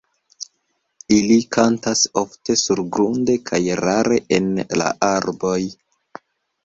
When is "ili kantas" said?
1.17-2.01